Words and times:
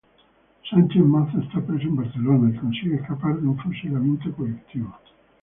Sánchez 0.67 1.03
Mazas 1.05 1.43
está 1.45 1.61
preso 1.61 1.87
en 1.87 1.95
Barcelona, 1.97 2.49
y 2.51 2.57
consigue 2.57 2.95
escapar 2.95 3.35
de 3.39 3.45
un 3.47 3.55
fusilamiento 3.61 4.33
colectivo. 4.35 4.97